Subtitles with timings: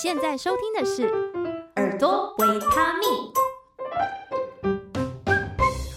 [0.00, 1.08] 现在收听的是
[1.74, 3.08] 耳朵维他命。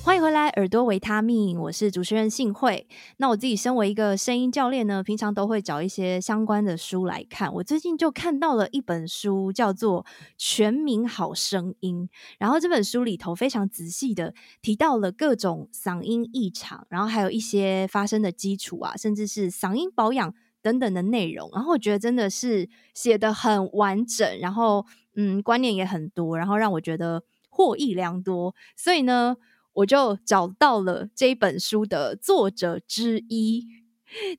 [0.03, 2.87] 欢迎回来，耳朵维他命，我是主持人幸慧。
[3.17, 7.53] 那我自己身为一个声音教练呢，平常都会找一些相关的书来看。
[7.53, 10.03] 我最近就看到了一本书，叫做
[10.35, 12.09] 《全民好声音》。
[12.39, 14.33] 然后这本书里头非常仔细的
[14.63, 21.49] 提到了各种嗓音异常，然后还有一些发声的基础啊，甚至是嗓音保养等等的内容。
[21.53, 28.55] 然后我觉得真的是写得很完整，然后嗯，观念也很多，然后让我觉得获益良多。
[28.75, 29.37] 所以呢。
[29.73, 33.65] 我就找到了这一本书的作者之一，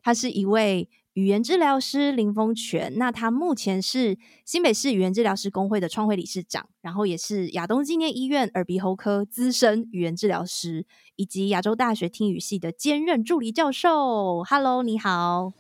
[0.03, 2.99] 他是一位语言治疗师林峰全。
[2.99, 10.85] 那他目前是新北市语言治疗师工会的创会理事长，然后也是亚东纪念医院耳鼻喉科资深语言治疗师，
[11.16, 14.45] 以及亚洲大学听语系的兼任助理教授。
[14.45, 15.55] Hello，你好。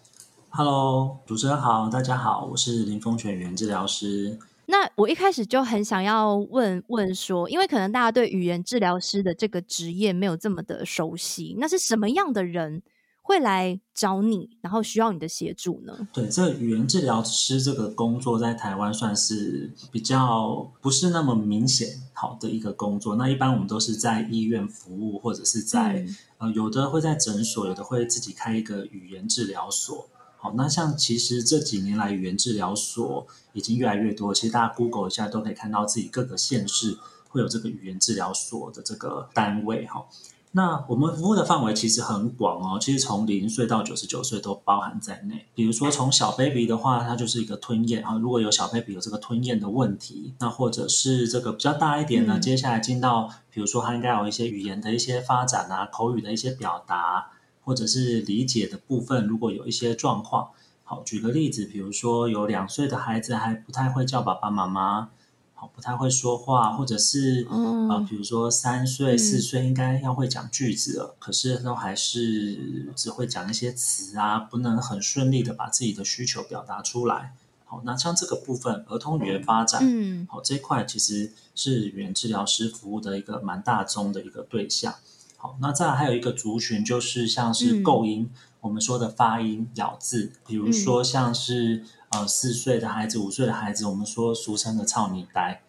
[0.54, 4.38] Hello，主持人好，大家好，我是林丰全语言治疗师。
[4.66, 12.82] 那我一开始就很想要问问说，因为可能大家对语言治疗师的这个职业没有这么的熟悉，那是什么样的人
[13.22, 16.06] 会来找你，然后需要你的协助呢？
[16.12, 23.16] 对，这个语言治疗师这个工作在台湾算是比较不是那么明显好的一个工作。
[23.16, 30.10] 那一般我们都是在医院服务，或者是在、嗯、呃有的会在诊所，有的会自己开一个语言治疗所。
[30.42, 36.98] 好，那像其实这几年来语言治疗所已经越来越多，其实大家 Google 一下都可以看到自己各个县市
[37.28, 40.04] 会有这个语言治疗所的这个单位哈。
[40.50, 45.46] 那我们服务的范围其实很广哦，其实从零岁到九十九岁都包含在内。
[45.54, 57.30] 比如说从小 baby 的话，它就是一个吞咽啊，如果有小 baby 有这个吞咽的问题，那或者是这个比较大一点呢，接下来进到比如说它应该有一些语言的一些发展啊，口语的一些表达。
[57.64, 60.50] 或者是理解的部分，如果有一些状况，
[60.84, 65.10] 好，举个例子，比如说有两岁的孩子还不太会叫爸爸妈妈，
[65.54, 77.34] 好，不太会说话，或者是、嗯、呃，比如说三岁、四岁应该要会讲句子了，嗯、可是都还是只会讲一些词啊，不能很顺利的把自己的需求表达出来。
[77.64, 84.96] 好，那像这个部分，儿童语言发展，嗯，好，这一块其实是语言治疗师服务的一个蛮大宗的一个对象。
[85.42, 91.78] 好，那再来还有一个族群，就是像是构音，嗯、我们说的发音、咬字，比如说像是、
[92.10, 95.60] 嗯、呃四岁的孩子、五岁的孩子，我们说俗称的“操你呆”，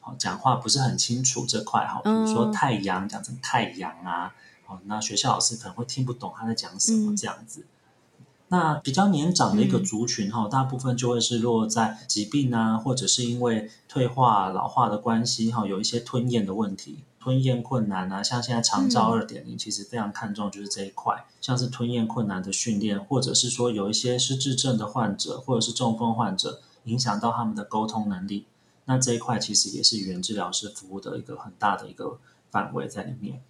[0.00, 4.34] 好，讲话不是很清楚这块哈，比如说太阳讲成太阳啊，
[4.66, 7.60] 好，那学校老师可能会听不懂他在讲什么这样子。
[7.60, 17.04] 嗯、那比较年长的一个族群哈，嗯、大部分就会是落在疾病啊，或者是因为退化老化的关系哈，有一些吞咽的问题。
[17.22, 28.46] 吞咽困难啊，像现在长照二点零，其实非常看重就是这一块，嗯、像是吞咽困难的训练，或者是说有一些失智症的患者，或者是中风患者，影响到他们的沟通能力，
[28.86, 32.18] 那这一块其实也是语言治疗师服务的一个很大的一个
[32.50, 33.40] 范围在里面。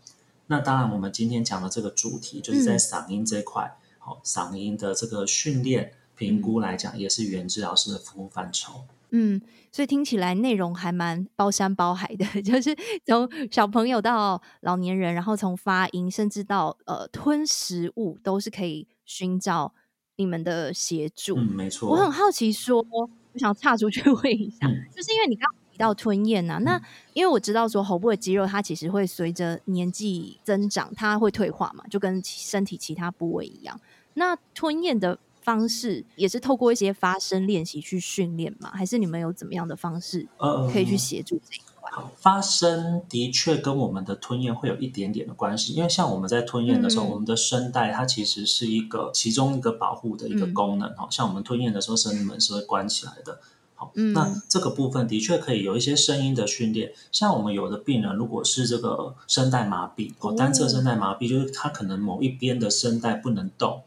[0.49, 8.85] 那当然，我们今天讲的这个主题就是在嗓音这一块，好、嗯，嗓音的这个训练评估来讲，也是语言治疗师的服务范畴。
[9.15, 9.41] 嗯，
[9.71, 12.75] 所以听起来内容还蛮包山包海的， 就是
[13.05, 19.75] 从小朋友到老年人，然后从发音甚至到呃吞食物，都是可以寻找
[20.17, 21.37] 你们的协助。
[21.37, 21.91] 嗯，没错。
[21.91, 33.79] 我很好奇说，说我想岔出去 问一下，嗯、就是因为你刚刚提到吞咽啊，嗯、那因为我知道说喉部的肌肉它其实会随着年纪增长，它会退化嘛，就跟身体其他部位一样。
[34.15, 35.19] 那吞咽的。
[35.43, 38.71] 方式也是透过一些发声练习去训练吗？
[38.73, 40.29] 还是你们有怎么样的方式
[40.73, 42.03] 可以去协助这一块？
[42.17, 50.89] 发声的确跟我们的吞咽会有一点点的关系，因为像我们在吞咽的时候，嗯、我们的声带它其实是一个其中一个保护的一个功能。
[50.97, 53.41] 好、嗯、像我们吞咽的时候，声门是会关起来的。
[53.75, 56.93] 好，嗯、那这个部分的确可以有一些声音的训练。
[57.11, 63.83] 像我们有的病人，如果是这个声带麻痹，哦，单侧声带麻痹，就是他可能某一边的声带不能动。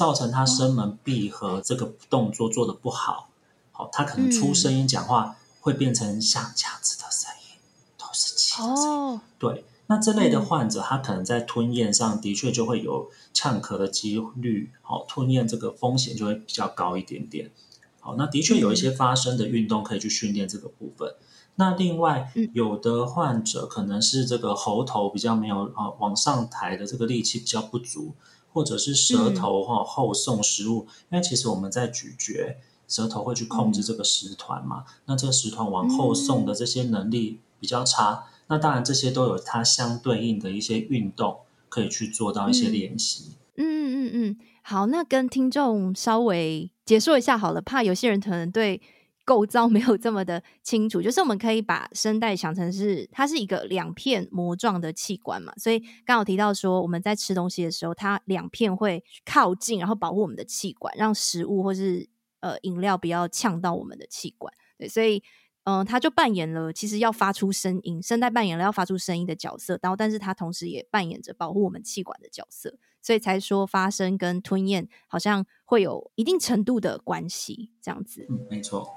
[0.00, 3.28] 造成他声门闭合这个动作做的不好，
[3.70, 7.58] 好，他可能出声音讲话会变成像这样子的声音，
[7.98, 8.90] 都是气的声音。
[8.90, 17.50] 哦，对，那这类的患者，他可能在吞咽上的确就会有呛咳的几率，好，吞咽这个风险就会比较高一点点。
[18.00, 21.14] 好，那的确有一些发声的运动可以去训练这个部分。
[21.56, 28.14] 那另外，有的患者可能是这个喉头比较没有啊往上抬的这个力气比较不足。
[28.52, 32.56] 或者是舌头哈后送食物，嗯、因为其实我们在咀嚼，
[32.88, 34.84] 舌头会去控制这个食团嘛。
[34.86, 41.38] 嗯、那这个食团往后送的这些能力比较差，嗯、那当然这些都有它相对应的一些运动
[41.68, 43.36] 可以去做到一些练习。
[43.56, 48.80] 嗯嗯嗯嗯，好，那跟听众稍微解说一下好了，怕有些人可能对
[49.30, 62.08] 构造没有这么的清楚，就是我们可以把声带想成是它是一个两片膜状的器官嘛，所以刚好提到说我们在吃东西的时候，它两片会靠近，然后保护我们的气管，让食物或是
[62.40, 64.52] 呃饮料不要呛到我们的气管。
[64.76, 65.22] 对，所以
[65.62, 78.26] 嗯、它就扮演了其实要发出声音，声带扮演了要发出声音的角色，然后但是它同时也扮演着保护我们气管的角色，所以才说发声跟吞咽好像会有一定程度的关系，这样子。
[78.28, 78.96] 嗯，没错。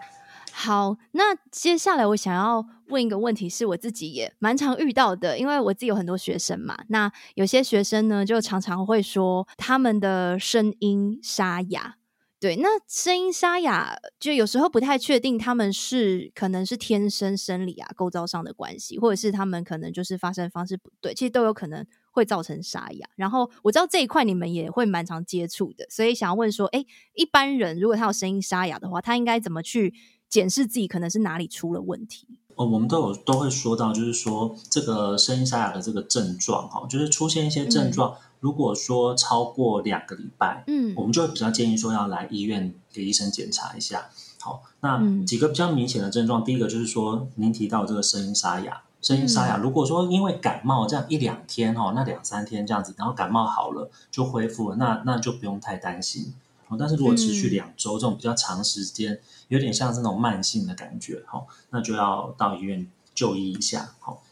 [0.55, 6.77] 好，那接下来我想要问一个问题，是我自己也蛮常遇到的，因为我自己有很多学生嘛。
[6.89, 11.95] 那有些学生呢，就常常会说他们的声音沙哑。
[12.39, 23.07] 对，那声音沙哑，就有时候不太确定他们是可能是天生生理啊构造上的关系，或者是他们可能就是发声方式不对，其实都有可能会造成沙哑。
[23.15, 26.85] 然后我知道这一块你们也会蛮常接触的，所以想要问说，诶，
[27.15, 29.95] 一般人如果他有声音沙哑的话，他应该怎么去？
[30.33, 32.25] 检视自己可能是哪里出了问题。
[32.55, 44.09] 哦，我们都有都会说到，就是说这个声音沙哑的这个症状哈，就是出现一些症状，嗯、如果说超过两个礼拜，嗯，我们就会比较建议说要来医院给医生检查一下。
[44.39, 56.33] 好，那几个比较明显的症状，嗯、第一个就是说您提到这个声音沙哑，声音沙哑，如果说因为感冒这样一两天哈，那两三天这样子，然后感冒好了就恢复了，那那就不用太担心。
[56.79, 64.23] 但是如果持续两周，这种比较长时间，有点像这种慢性的感觉，哈，那就要到医院就医一下，好。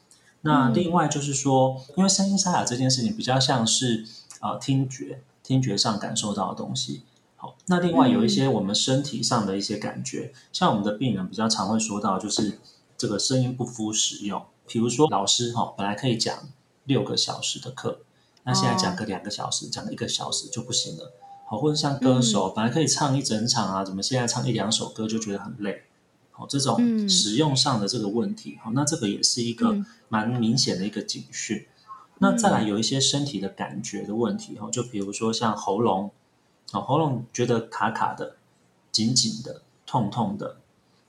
[0.42, 4.04] 那另外就是说，因为声音沙哑这件事情比较像是
[4.40, 7.04] 呃听觉，听觉上感受到的东西，
[7.36, 7.56] 好。
[7.68, 12.60] 那另外有一些我们身体上的一些感觉，像我们的病人比较常会说到，就是
[12.98, 14.44] 这个声音不敷使用。
[14.66, 16.36] 比如说老师哈，本来可以讲
[16.86, 18.00] 六个小时的课，
[18.44, 21.14] 那现在讲个两个小时，讲个一个小时就不行了。
[21.52, 25.84] 好，或者像歌手，本来可以唱一整场啊，怎么现在唱一两首歌就觉得很累？
[26.32, 29.76] 好，这种使用上的这个问题，好，那这个也是一个
[30.08, 31.68] 蛮明显的一个警讯。
[32.20, 36.12] 那再来有一些身体的感觉的问题，哈，就比如说像喉咙，
[36.72, 38.38] 哦喉咙觉得卡卡的、
[38.90, 40.56] 紧紧的、痛痛的，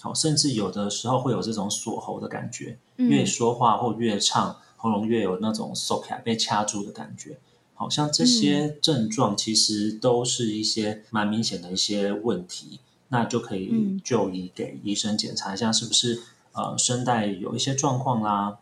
[0.00, 7.38] 好，甚至有的时候会有这种锁喉的感觉，越说话或越唱，喉咙越有那种锁卡被掐住的感觉。
[7.74, 12.78] 好像这些症状其实都是一些蛮明显的一些问题，
[13.08, 16.22] 那就可以就医给医生检查一下是不是
[16.52, 18.58] 呃声带有一些状况啦，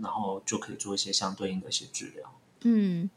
[0.00, 2.32] 然后就可以做一些相对应的一些治疗。
[2.62, 3.08] 嗯，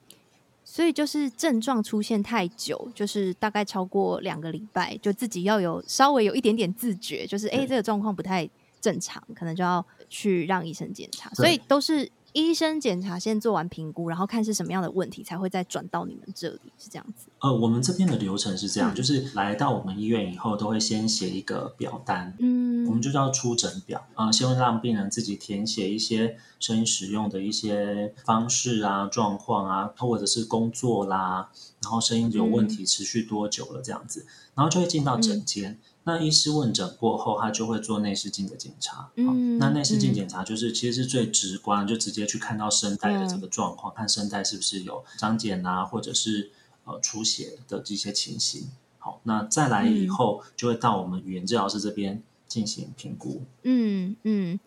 [0.63, 8.47] 所以就是症状出现太久，就是大概超过两个礼拜，就自己要有稍微有一点点自觉，就是哎这个状况不太
[8.79, 11.31] 正常，可能就要去让医生检查。
[11.31, 12.11] 所以都是。
[12.37, 17.29] 医生检查先做完评估，然后看是什么样的问题，才会再转到你们这里，是这样子。
[17.39, 31.49] 呃，我们这边的流程是这样，嗯、就是来到我们医院以后，都会先写一个表单，嗯，我们就叫出诊表啊、呃，先会让病人自己填写一些声音使用的一些方式啊、状况啊，或者是工作啦，
[31.81, 35.71] 然后声音有问题持续多久了这样子，嗯、然后就会进到诊间。
[35.71, 39.11] 嗯那医师问诊过后，他就会做内视镜的检查。
[39.15, 46.49] 嗯，那内视镜检查就是其实是最直观，就直接去看到声带的这个状况，嗯、看声带是不是有张茧啊，或者是
[46.85, 48.69] 呃出血的这些情形。
[48.99, 53.43] 好，那再来以后就会到我们语言治疗师这边进行评估。
[53.63, 54.57] 嗯嗯，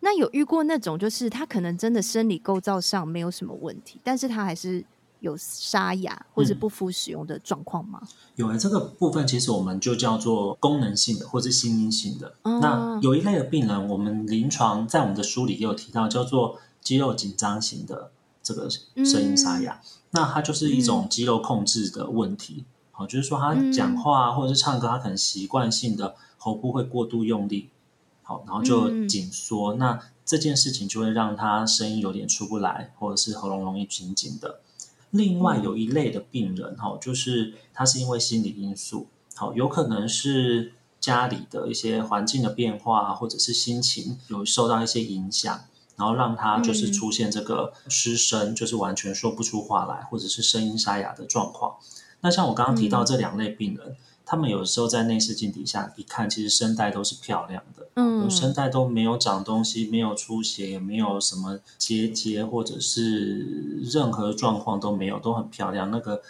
[0.00, 4.82] 那有遇过那种就是他可能真的生理构造上没有什么问题，但是他还是。
[5.20, 8.00] 有沙哑或者不敷使用的状况吗？
[8.02, 12.34] 嗯、有诶，这个部分其实我们就叫做功能性的或者心因性的。
[12.42, 18.10] 嗯、那有一类的病人，我们临床在我们的书里也有提到，叫做肌肉紧张型的
[18.42, 19.80] 这个声音沙哑。
[19.82, 22.64] 嗯、那它就是一种肌肉控制的问题。
[22.92, 27.70] 好、嗯，就是说他讲话或者是唱歌，他可能习惯性的喉部会过度用力，
[28.22, 29.74] 好，然后就紧缩。
[29.74, 34.60] 嗯、那这件事情就会让他声音有点出不来，或者是喉咙容易紧紧的。
[35.16, 45.60] 另外有一类的病人哈，就是他是因为心理因素，好，有可能是家里的一些环境的变化，或者是心情有受到一些影响，
[45.96, 51.76] 然后让他就是出现这个失声，就是完全说不出话来，或者是声音沙哑的状况。
[52.20, 53.96] 那像我刚刚提到这两类病人。
[54.28, 65.92] 他们有时候在内视镜底下一看，其实声带都是漂亮的，嗯，声带都没有长东西，没有出血，也没有什么结节，或者是任何状况都没有，都很漂亮。
[65.92, 66.20] 那个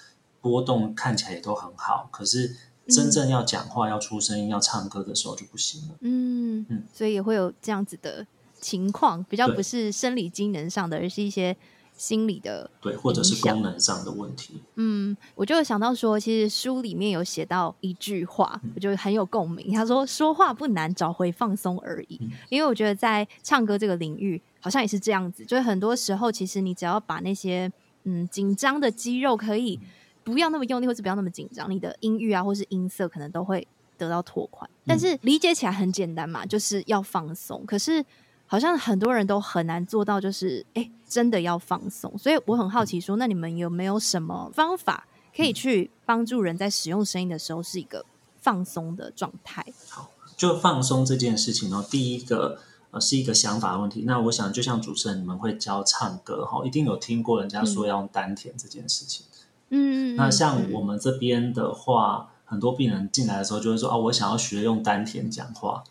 [0.43, 2.55] 波动看起来也都很好，可是
[2.87, 5.95] 真正要讲话、嗯、要出声音、要唱歌的时候就不行了。
[6.03, 8.27] 嗯嗯，所以也会有这样子的
[8.61, 11.57] 情况，比较不是生理机能上的，而是一些
[11.97, 14.61] 心理的对，或者是功能上的问题。
[14.75, 19.73] 嗯，我就想到说，其实书里面有写到一句话，我觉得很有共鸣。
[19.73, 22.19] 他说：“说话不难，找回放松而已。
[22.21, 25.45] 嗯”因为我觉得在唱歌这个领域，好像也是这样子。
[25.45, 27.73] 就是很多时候，其实你只要把那些
[28.05, 29.81] 嗯紧张的肌肉可以
[30.23, 34.69] 不要那么用力，或是不要那么紧张，你的音域啊，或是音色可能都会得到拓宽。
[34.85, 37.65] 但是理解起来很简单嘛，就是要放松。
[37.65, 38.05] 可是
[38.47, 42.17] 好像很多人都很难做到，就是哎、欸，真的要放松。
[42.17, 48.05] 所以我很好奇说，说那你们有没有什么方法可以去帮助人在使用声音的时候是一个
[48.39, 49.67] 放松的状态？
[49.89, 52.61] 好，就放松这件事情呢，第一个
[52.93, 54.05] 呃是一个想法的问题。
[54.07, 59.27] 那我想，就像主持人你们会教唱歌哈，一定有听过人家说要用丹田这件事情。
[59.71, 65.83] 嗯，那像我们这边的话，嗯、很多病人进来的时候就会说哦，我想要学用丹田讲话。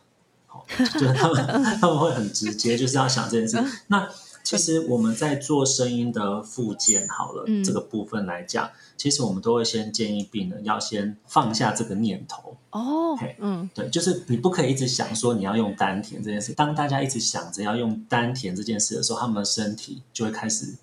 [0.94, 1.46] 就是他们
[1.80, 3.62] 他们会很直接，就是要想这件事。
[3.88, 4.08] 那
[4.44, 12.56] 其实我们在做声音的复健好了、嗯、这个部分来讲，其实我们都会先建议病人要先放下这个念头。
[12.70, 16.54] 哦，嗯，对，就是你不可以一直想说你要用丹田这件事。
[16.54, 20.76] 当大家一直想着要用丹田这件事的时候，他们的身体就会开始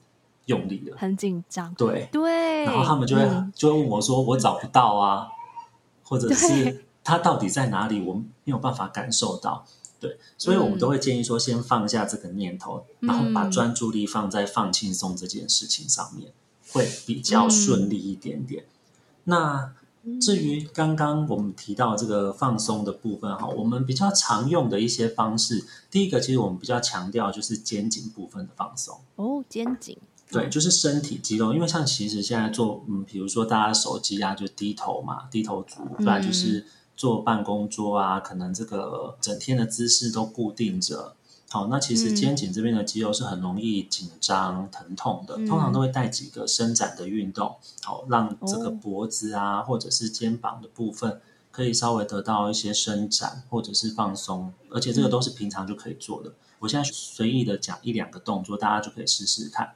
[0.46, 1.72] 用力了，很紧张。
[1.74, 5.28] 对对，然后他们就会、嗯、就会问我说：“我找不到啊，
[6.02, 8.00] 或者是。”它到底在哪里？
[8.00, 9.66] 我们没有办法感受到，
[9.98, 16.32] 对，所以我们都会建议说，先放下这个念头，嗯、然后把专注力放在放轻松这件事情上面，
[16.70, 18.62] 会比较顺利一点点。
[18.62, 18.68] 嗯、
[19.24, 19.72] 那
[20.20, 29.00] 至于刚刚我们提到这个放松的部分哈，我们比较常用的一些方式，第一个其实我们比较强调就是肩颈部分的放松。
[29.16, 29.98] 哦，肩颈，
[30.30, 36.64] 对，就是身体肌肉，因为像其实现在做，嗯，比如说大家手机啊，就低头嘛，低头族，不然就是。
[37.02, 41.16] 坐办公桌啊，可能这个整天的姿势都固定着。
[41.50, 45.34] 好，那其实肩颈这边的肌肉是很容易紧张、疼痛的。
[45.36, 54.52] 嗯、通常都会带几个伸展的运动，好，让这个脖子啊，哦、或者是肩膀的部分可以稍微得到一些伸展或者是放松。
[54.70, 56.30] 而且这个都是平常就可以做的。
[56.30, 59.72] 嗯、我现在随意的讲一两个动作，大家就可以试试看。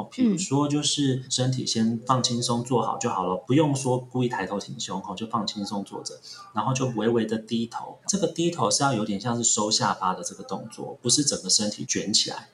[0.00, 6.18] 好，比如说就是身体先放轻松坐好就好了，不用说故意抬头挺胸，好，就放轻松坐着，
[6.54, 7.98] 然后就微微的低头。
[8.06, 12.48] 这个低头是要有点像是收下巴的这个动作，不是整个身体卷起来。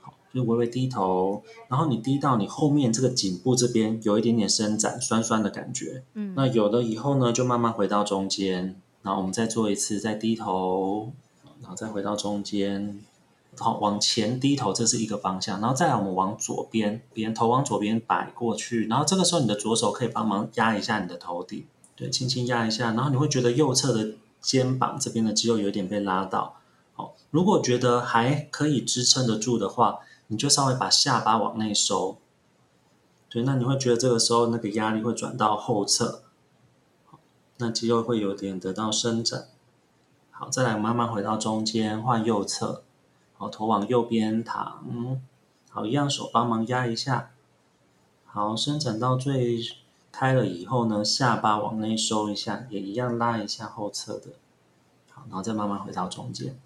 [0.00, 6.02] 好，就微微低头，然后你低到你后面这个颈部这边有一点点伸展，酸酸的感觉。
[6.14, 11.12] 嗯，那有了以后呢，就慢慢回到中间，然后我们再做一次，再低头，
[11.60, 13.00] 然后再回到中间。
[13.56, 26.54] 好，往前低头，这是一个方向，然后再来我们往左边，边头往左边摆过去，然后这个时候你的左手可以帮忙压一下你的头顶，对，轻轻压一下，然后你会觉得右侧的肩膀这边的肌肉有点被拉到。
[26.94, 32.18] 好，如果觉得还可以支撑得住的话，你就稍微把下巴往内收，
[33.28, 36.22] 对，那你会觉得这个时候那个压力会转到后侧，
[37.56, 39.48] 那肌肉会有点得到伸展。
[40.30, 42.84] 好，再来慢慢回到中间，换右侧。
[43.38, 44.84] 好，头往右边躺，
[45.70, 47.30] 好，一样手帮忙压一下，
[48.26, 49.60] 好，伸展到最
[50.10, 54.32] 开了以后呢，下巴往内收一下，也一样拉一下后侧的，
[55.12, 56.58] 好，然后再慢慢回到中间，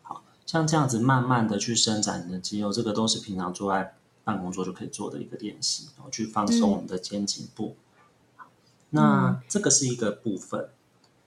[0.00, 7.76] 好，像这样子慢慢的去伸展你的肌肉，这个都是平常坐在办公桌就可以做的一个练习，然后去放松我们的肩颈部。
[8.36, 8.46] 好，
[8.88, 10.70] 那这个是一个部分，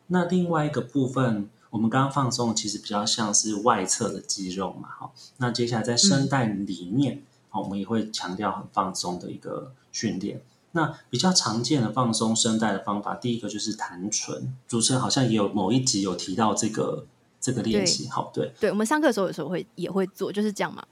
[0.08, 1.52] 那另外一个部分。
[1.78, 10.42] 我们刚刚放松，其实比较像是外侧的肌肉嘛，好，那接下来在声带里面，好、嗯，我们也会强调很放松的一个训练。
[10.72, 14.56] 那比较常见的放松声带的方法，第一个就是弹唇。
[14.68, 17.06] 主持人好像也有某一集有提到这个
[17.40, 20.84] 这个练习，对好，对，对，我们上课的时候有时候会也会做，就是这样嘛。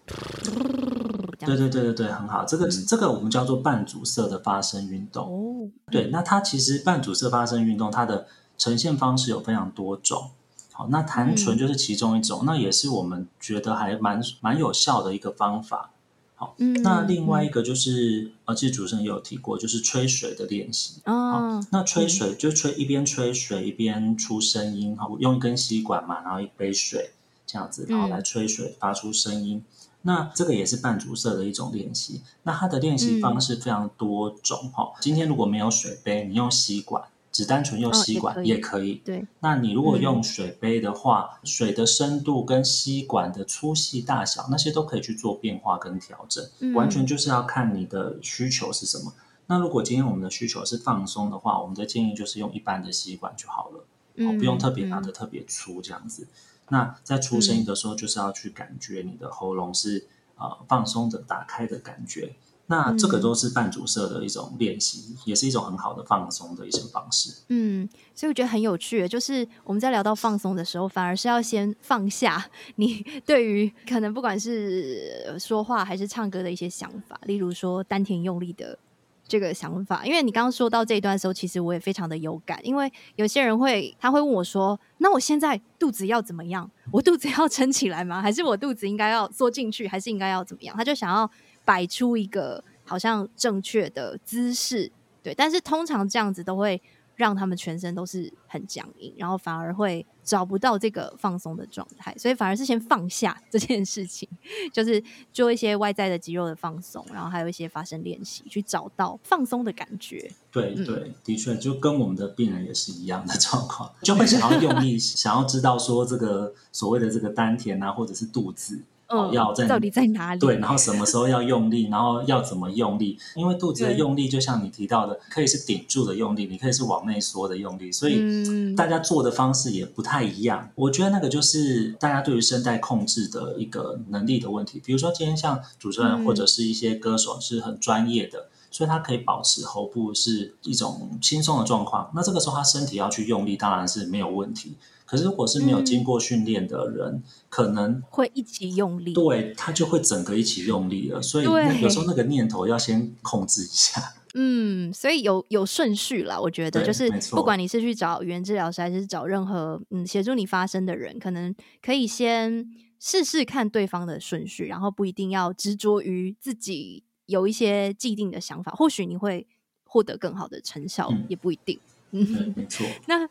[1.40, 5.26] 对对对对对，很好，这个、嗯、这个我们叫做半阻塞的发声运动。
[5.26, 10.30] 哦，对，那它其实半阻塞发声运动，它的呈现方式有非常多种。
[10.78, 15.92] 好，那弹唇就是其中一种，嗯、那也是我们觉得还蛮蛮有效的一个方法。
[16.36, 20.96] 好，嗯、那另外一个就是，而且、嗯、主持人也有提过，就是吹水的练习。
[21.06, 27.12] 哦，好，那吹水、嗯、就吹一边吹水一边出声音，好，用一根吸管嘛，然后一杯水
[27.48, 29.60] 这样子，然后来吹水发出声音。
[29.60, 29.64] 嗯、
[30.02, 32.20] 那这个也是半阻塞的一种练习。
[32.44, 34.70] 那它的练习方式非常多种。
[34.74, 37.02] 哈、嗯，今天如果没有水杯，你用吸管。
[37.36, 39.28] 只单纯用吸管、哦、也可以，对。
[39.42, 49.14] 那你如果用水杯的话，嗯、水的深度跟吸管的粗细大小那些都可以去做变化跟调整，嗯、完全就是要看你的需求是什么。
[49.48, 56.24] 那如果今天我们的需求是放松的话，我们的建议就是用一般的吸管就好了，嗯、不用特别拿的特别粗这样子。
[56.24, 56.28] 嗯、
[56.70, 62.34] 那在出声音的时候，就是要去感觉你的喉咙是呃放松的打开的感觉。
[62.68, 67.32] 那这个都是半阻塞的一种练习，嗯，也是一种很好的放松的一些方式。
[67.50, 78.80] 嗯，所以我觉得很有趣，就是我们在聊到放松的时候，反而是要先放下你 对于可能不管是说话还是唱歌的一些想法，例如说丹田用力的
[79.28, 80.04] 这个想法。
[80.04, 86.68] 因为你刚刚说到这一段的时候，其实我也非常的有感，因为有些人会他会问我说：“那我现在肚子要怎么样？
[86.92, 88.24] 我肚子要撑起来吗？
[88.24, 89.88] 还是我肚子应该要缩进去？
[89.88, 91.30] 还是应该要怎么样？”他就想要。
[91.66, 94.92] 摆出一个好像正确的姿势，
[95.22, 96.82] 对，但是通常这样子都会
[97.16, 104.28] 让他们全身都是很僵硬，然后反而会找不到这个放松的状态，所以反而是先放下这件事情，
[104.72, 110.30] 就是做一些外在的肌肉的放松，然后还有一些发声练习，去找到放松的感觉。
[110.52, 118.82] 对对，的确，就跟我们的病人也是一样的状况，就会想要用力，想要知道说这个所谓的这个丹田啊，或者是肚子。
[119.08, 120.40] 嗯，要在到底在哪里？
[120.40, 123.18] 对，然后什么时候要用力，然后要怎么用力？
[123.36, 130.70] 因为肚子的用力，就像你提到的，可以是顶住的用力，你可以是往内缩的用力，所以大家做的方式也不太一样。
[130.74, 134.82] 我觉得那个就是大家对于声带控制的一个能力的问题。
[134.84, 142.10] 比如说今天像主持人或者是一些歌手是很专业的，所以他可以保持喉部是一种轻松的状况。
[142.16, 144.76] 那这个时候他身体要去用力，当然是没有问题。
[145.06, 151.22] 可是，如果是没有经过训练的人，嗯、可能会一起用力，对，他就会整个一起用力了。
[151.22, 151.46] 所以，
[151.80, 154.02] 有时候那个念头要先控制一下。
[154.34, 162.68] 嗯，所以有有顺序啦，我觉得就是，不管你是去找语言治疗师，还是找任何嗯协助你发声的人，可能可以先
[163.00, 169.48] 试试看对方的顺序，然后不一定要执着于自己有一些既定的想法，或许你会
[169.86, 171.80] 获得更好的成效，嗯、也不一定。
[172.12, 172.86] 嗯，没错。
[173.08, 173.30] 那。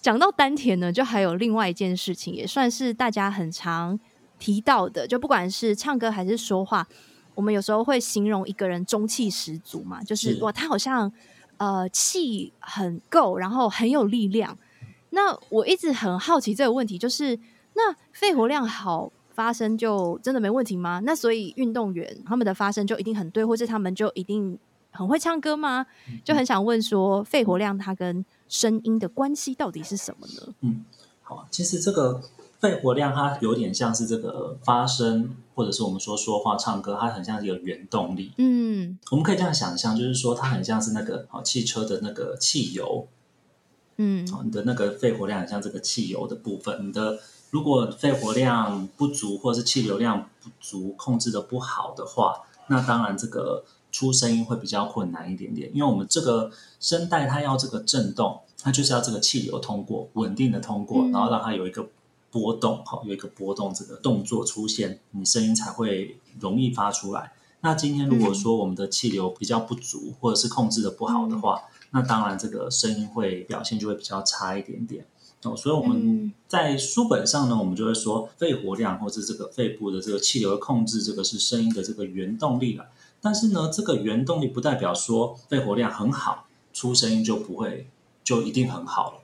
[0.00, 3.98] 讲到丹田呢，就还有另外一件事情，也算是大家很常
[4.38, 5.06] 提到的。
[5.06, 6.86] 就不管是唱歌还是说话，
[7.34, 11.12] 我们有时候会形容一个人中气十足嘛，就是，是哇，他好像
[11.56, 14.56] 呃气很够，然后很有力量。
[15.10, 17.38] 那我一直很好奇这个问题，就是
[17.74, 21.00] 那肺活量好，发声就真的没问题吗？
[21.04, 24.58] 那所以运动员他们的发声就一定很对，或是他们就一定
[24.90, 25.86] 很会唱歌吗？
[26.24, 30.54] 就很想问说，肺活量它跟声音的关系到底是什么呢？
[30.60, 30.84] 嗯，
[31.22, 32.20] 好，其实这个
[32.60, 38.32] 肺活量它有点像是这个发声，或者是我们说说话、唱歌，它很像是一个原动力。
[38.36, 43.08] 嗯，我们可以这样想象，就是说它很像是那个好汽车的那个汽油。
[43.96, 46.86] 嗯，好，你的那个肺活量很像这个汽油的部分。
[46.86, 53.64] 你的如果肺活量不足，或者是气流量不足，控制的不好的话，那当然这个。
[53.92, 56.50] 出声音会比较困难一点点，因为我们这个
[56.80, 61.86] 声带它要这个震动，它就是要这个气流通过，稳定的通过，然后让它有一个
[62.30, 67.32] 波动，好，有一个波动这个动作出现，你声音才会容易发出来。
[67.60, 75.06] 那今天如果说我们的气流比较不足，或者是控制的不好的话，那当然这个声音会表现就会比较差一点点
[75.42, 75.54] 哦。
[75.54, 82.86] 所以我们在书本上呢，我们就会说肺活量或者这个肺部的这个气流的控制，这个是声音的这个原动力了。
[83.22, 87.86] 但是呢，这个原动力不代表说肺活量很好，出声音就不会
[88.24, 89.18] 就一定很好了。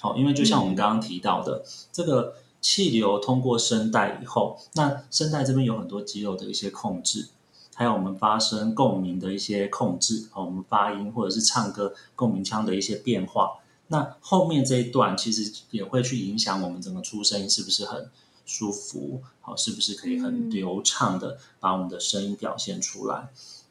[0.00, 7.28] 好，因为就像我们刚刚提到的，这个气流通过声带以后，那声带这边有很多肌肉的一些控制，
[7.74, 13.60] 还有我们发声共鸣的一些控制，我们发音或者是唱歌共鸣腔的一些变化。
[13.86, 18.10] 那后面这一段其实也会去影响我们整个出声音是不是很
[18.44, 23.28] 舒服，好，是不是可以很流畅的把我们的声音表现出来？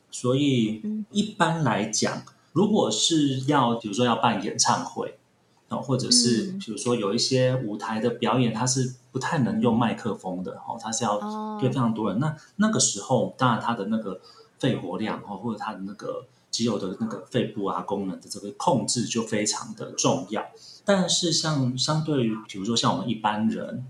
[0.10, 0.82] 所以
[1.12, 5.18] 一般来讲，如果是要，比如说要办演唱会，
[5.70, 11.20] 哦或者是比如说有一些舞台的表演，它是不太能用麦克风的，哦，它是要
[11.60, 12.20] 对非常多人。
[12.20, 14.22] 那那个时候，当然它的那个
[14.60, 20.46] 肺活量，哦，或者它的那个肌肉的那个肺部啊功能的这个控制就非常的重要。
[20.86, 23.86] 但是像相对于，比如说像我们一般人。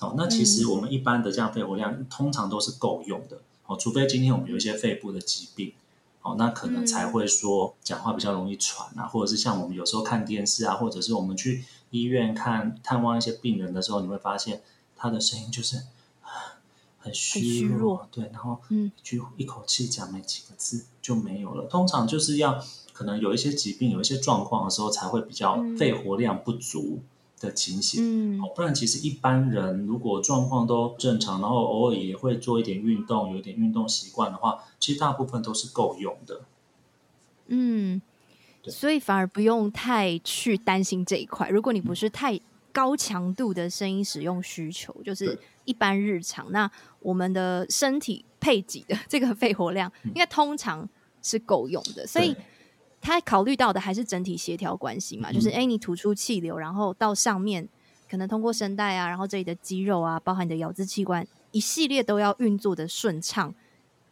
[0.00, 3.38] 哦，那其实我们一般的这样肺活量通常都是够用的。
[3.66, 5.72] 哦，除非今天我们有一些肺部的疾病，
[6.22, 14.62] 哦，那可能才会说讲话比较容易喘啊，或者是像我们有时候看电视啊，或者是我们去医院看探望一些病人的时候，你会发现
[14.96, 15.82] 他的声音就是
[16.98, 21.66] 很虚弱，弱，对，然后嗯，就一口气讲没几个字就没有了。
[21.66, 27.00] 通常就是要可能有一些疾病、有一些状况的时候，才会比较肺活量不足。
[27.40, 36.42] 的情形，嗯，不然其实一般人如果状况都正常，然后偶尔也会做一点运动，有点运动习惯的话，其实大部分都是够用的。
[37.46, 38.00] 嗯，
[38.64, 41.48] 所以反而不用太去担心这一块。
[41.48, 42.38] 如果你不是太
[42.72, 46.52] 高强度的声音使用需求，就是一般日常。
[46.52, 46.70] 那
[47.00, 50.88] 我们的身体配给的 这个肺活量，应该通常
[51.22, 52.36] 是够用的，所以
[53.00, 57.68] 他考虑到的还是整体协调关系嘛，就是哎，你吐出气流，然后到上面
[58.10, 63.54] 可能通过声带啊，然后这里的肌肉啊，包含你的咬字器官，一系列都要运作的顺畅，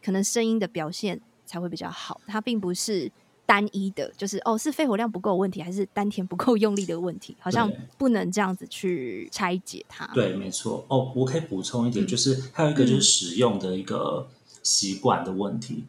[0.03, 2.21] 可能声音的表现才会比较好。
[2.27, 3.11] 它并不是。
[3.47, 7.33] 单一的，就是哦，是肺活量不够问题，还是丹田不够用力的问题？
[7.39, 10.05] 好像不能这样子去拆解它。
[10.07, 10.83] 对，没错。
[10.89, 14.27] 哦，我可以补充一点，嗯、就是还有一个就是使用的一个
[14.63, 15.85] 习惯的问题。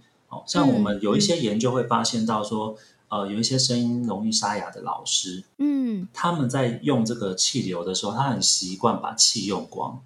[0.46, 2.76] 像我们有一些研究会发现到说，
[3.08, 10.00] 嗯、呃，有一些声音容易沙哑的老师，嗯，他们在用这个气流的时候，他很习惯把气用光。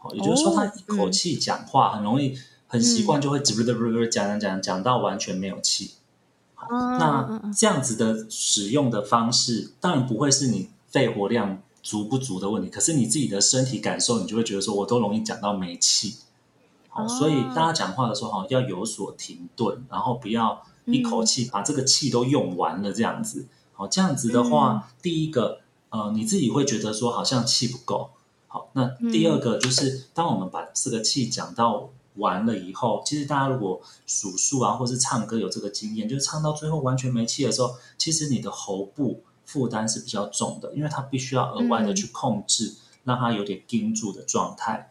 [0.00, 5.92] 哦，也就是说，他一口气讲话很容易，嗯、很习惯就会讲讲讲讲到完全没有气。
[6.68, 16.16] 那这样子的使用的方式，当然不会是你肺活量足不足的问题，可是你自己的身体感受，你就会觉得说，我都容易讲到没气。
[16.90, 23.46] 好，所以大家讲话的时候，哈，要有所停顿，然后不要一口气把这个气都用完了，这样子。
[23.72, 28.10] 好，这样子的话，第一个，呃，你自己会觉得说好像气不够。
[28.46, 31.90] 好，那第二个就是，当我们把这个气讲到。
[32.16, 44.89] 完了以后，其实大家如果数数啊，或是唱歌有这个经验，就是唱到最后完全没气的时候，其实你的喉部负担是比较重的，因为它必须要额外的去控制，嗯、让它有点盯住的状态。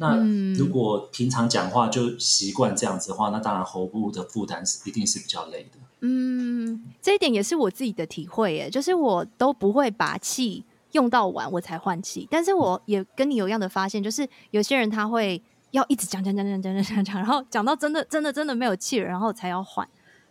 [0.00, 0.16] 那
[0.54, 5.78] 如果平常讲话就习惯这样子的话，那当然喉部的负担是一定是比较累的。
[6.00, 15.40] 嗯，这一点也是我自己的体会耶，就是我都不会把气用到完我才换气，但是我也跟你有一样的发现，就是有些人他会。
[15.72, 19.88] 要一直讲讲讲讲讲讲讲，然后讲到真的真的真的没有气了，然后才要换。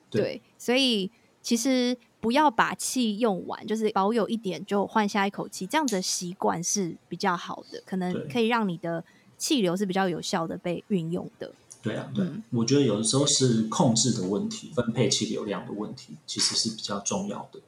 [0.10, 1.10] 对，对，所以
[1.42, 9.02] 其实不要把气用完，就是保有一点就换下一口气，这样子的习惯是比较好的，可能可以让你的
[9.40, 11.52] 气流是比较有效的被运用的。
[11.82, 17.62] 对啊，对，嗯，我觉得有的时候是控制的问题，分配气流量的问题，其实是比较重要的。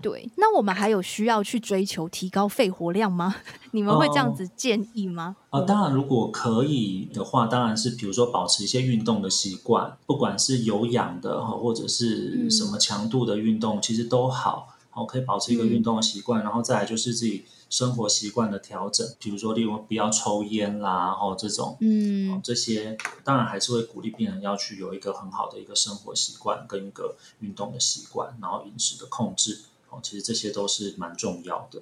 [0.00, 3.36] 对，那我们还有需要去追求提高肺活量吗？
[3.72, 5.36] 你们会这样子建议吗？
[5.50, 14.76] 呃，当然，如果可以的话，当然是比如说保持一些运动的习惯，不管是有氧的或者是什么强度的运动，嗯、其实都好。
[14.90, 29.62] 好，可以保持一个运动的习惯，嗯、然后再来就是自己生活习惯的调整，比如说例如不要抽烟啦，然后这种，嗯，这些当然还是会鼓励病人要去有一个很好的一个生活习惯跟一个运动的习惯，然后饮食的控制。
[30.02, 31.80] 其实这些都是蛮重要的，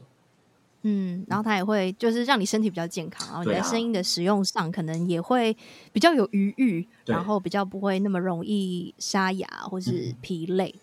[0.82, 5.56] 嗯，然后它也会就是让你身体比较健康，然后你在声音的使用上可能也会
[5.92, 10.74] 比较有余裕，对然后比较不会那么容易沙哑或是疲累。
[10.74, 10.80] 嗯，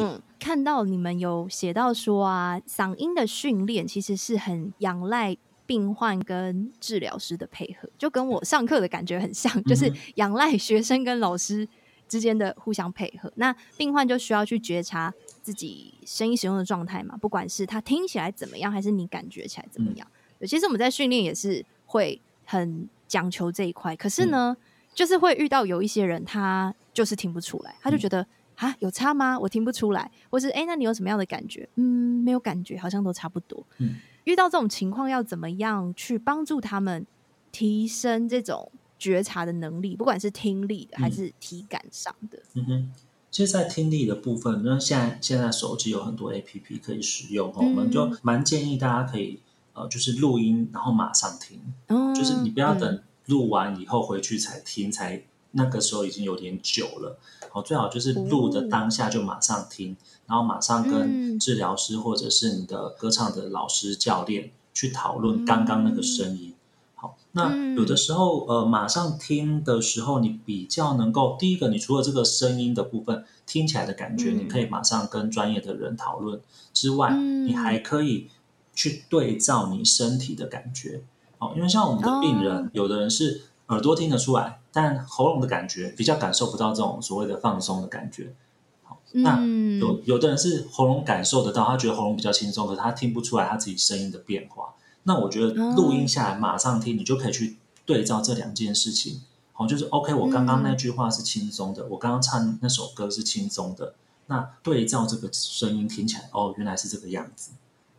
[0.00, 11.66] 嗯，看到你们有写到说啊，嗓音的训练其实是很仰赖病患跟治疗师的配合，就跟我上课的感觉很像，嗯、就是仰赖学生跟老师
[12.08, 13.32] 之间的互相配合。
[13.36, 15.12] 那病患就需要去觉察。
[15.42, 20.06] 自己声音使用的状态嘛，不管是他听起来怎么样，还是你感觉起来怎么样，
[20.38, 23.96] 嗯、其实我们在训练也是会很讲求这一块。
[23.96, 24.64] 可是呢，嗯、
[24.94, 28.24] 就是会遇到有一些人，他就是听不出来，他就觉得
[28.56, 29.38] 啊、嗯，有差吗？
[29.38, 31.68] 我听不出来，或是哎，那你有什么样的感觉？
[31.76, 33.64] 嗯，没有感觉，好像都差不多。
[33.78, 37.06] 嗯，遇到这种情况，要怎么样去帮助他们
[37.50, 39.96] 提升这种觉察的能力？
[39.96, 42.38] 不管是听力的，还是体感上的。
[42.54, 42.92] 嗯哼。
[43.30, 49.40] 其实，在听力的部分，那现在现在手机有很多 APP 可以使用，嗯、我们就蛮建议大家可以
[49.72, 57.18] 呃，就是录音，然后马上听，嗯、就是你不要等录完以后回去才听，才那个时候已经有点久了。
[57.52, 66.54] 哦，最好就是录的当下就马上听，哦、然后马上跟治疗师或者是你的歌唱的老师教练去讨论刚刚那个声音。
[66.94, 76.40] 好那有的时候，呃，马上听的时候，你比较能够第一个，你除了这个声音的部分听起来的感觉，你可以马上跟专业的人讨论
[76.72, 78.28] 之外，你还可以
[78.72, 81.02] 去对照你身体的感觉。
[81.38, 88.34] 哦，因为像我们的病人，有的人是耳朵听得出来，但喉咙的感觉比较感受不到这种所谓的放松的感觉。
[88.82, 89.38] 好，那
[89.78, 94.74] 有有的人是喉咙感受得到，他觉得喉咙比较轻松，可是他听不出来他自己声音的变化。
[95.04, 99.20] 那我觉得录音下来马上听，你就可以去对照这两件事情。
[99.52, 103.94] 好，就是 OK，我刚刚那句话是轻松的，我刚刚唱那首歌是轻松的。
[104.26, 107.50] 那对照这个声音听起来，哦，原来是这个样子。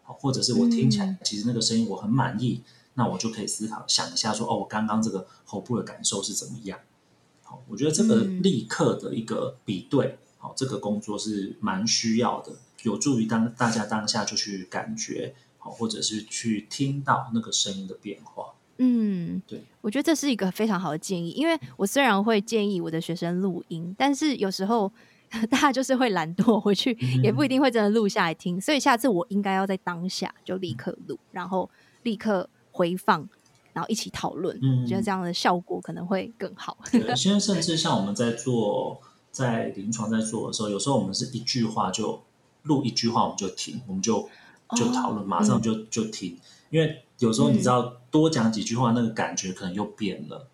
[0.03, 2.61] 好，或者是我听起来其实那个声音我很满意，
[2.95, 6.79] 那我就可以思考想一下说，哦，我刚刚这个喉部的感受是怎么样？
[7.41, 12.53] 好，我觉得这个立刻的一个比对，好，这个工作是蛮需要的，
[12.83, 15.35] 有助于当大家当下就去感觉。
[15.65, 18.53] 好，或者是去听到那个声音的变化。
[18.79, 24.91] 嗯，对，我觉得这是一个非常好的建议，因为我虽然会建议我的学生录音，但是有时候
[25.49, 26.91] 大家就是会懒惰回去，
[27.23, 31.69] 也不一定会真的录下来听，所以下次我应该要在当下就立刻录，然后
[32.01, 33.25] 立刻回放，
[33.71, 36.77] 然后一起讨论，嗯，觉得这样的效果可能会更好。
[36.91, 38.99] 对，现在甚至像我们在做
[39.31, 42.21] 在临床在做的时候，有时候我们是一句话就
[42.63, 44.27] 录一句话，我们就停，我们就
[44.75, 46.37] 就讨论，哦，马上就，嗯，就停，
[46.69, 47.79] 因为有时候你知道。
[47.81, 50.47] 嗯多讲几句话，那个感觉可能又变了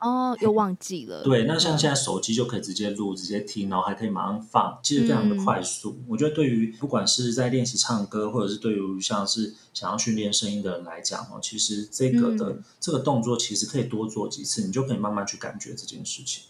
[0.00, 1.22] 哦，又忘记了。
[1.22, 5.96] 对，那像现在手机就可以直接录、直接听，然后还可以马上放，其实非常的快速。
[5.98, 16.44] 嗯、我觉得对于不管是在练习唱歌，或者是对于像是想要训练声音的人来讲哦，其实这个的、嗯、这个动作其实可以多做几次，你就可以慢慢去感觉这件事情。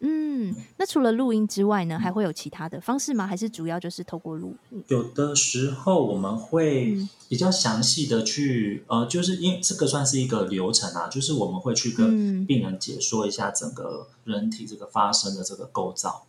[0.00, 3.26] 嗯，那除了录音之外呢，还会有其他的方式吗？
[3.26, 4.84] 还是主要就是透过录音？
[4.88, 6.98] 有的时候我们会
[7.30, 16.26] 比较详细的去，嗯、呃，就是因为这个算是一个流程啊，就是我们会去跟病人解说一下整个人体这个发生的这个构造。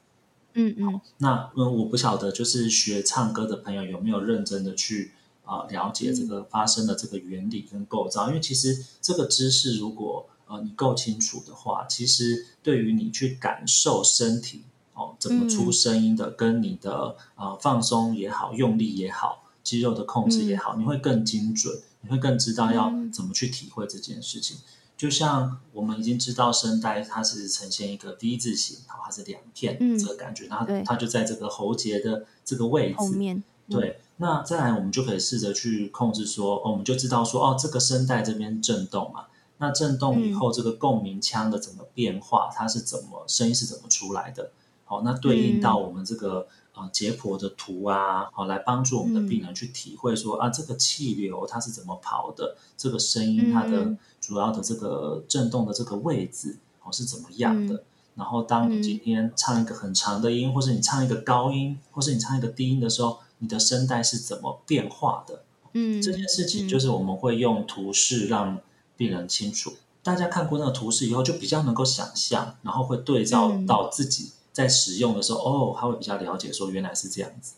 [0.54, 1.02] 嗯嗯。
[1.18, 5.12] 那嗯，我不晓得，就是学唱歌的朋友有没有认真的去
[5.44, 8.30] 啊、呃、了解这个发生的这个原理跟构造？
[8.30, 24.58] 因为其实这个知识如果呃，你够清楚的话，其实对于你去感受身体哦怎么出声音的，嗯、跟你的呃放松也好、用力也好、肌肉的控制也好，嗯、你会更精准，你会更知道要怎么去体会这件事情。
[24.58, 24.64] 嗯、
[24.98, 32.96] 就像我们已经知道声带它是呈现一个 V 字形，好，它是两片这个感觉，然后、嗯、它就在这个喉结的这个位置。
[32.98, 33.44] 后面。
[33.70, 39.26] 对，那再来我们就可以试着去控制说，哦，我们就知道说，哦，这个声带这边震动嘛。
[39.60, 42.50] 那震动以后，这个共鸣腔的怎么变化？
[42.52, 44.52] 嗯、它是怎么声音是怎么出来的？
[44.86, 52.56] 好，那对应到我们这个呃、解剖的图啊，好，来帮助我们的病人去体会说、嗯、啊，这个气流它是怎么跑的？
[52.78, 57.74] 这个声音它的主要的这个震动的这个位置哦是怎么样的？
[57.74, 65.42] 嗯、然后当你今天唱一个很长的音，或是你唱一个高音，或是你唱一个低音的时候，你的声带是怎么变化的？
[65.74, 68.60] 嗯，这件事情就是我们会用图示让。
[68.98, 77.56] 病人清楚，大家看过那个图示以后，就比较能够想象，然后会对照到自己在使用的时候，嗯、哦，他会比较了解，说原来是这样子。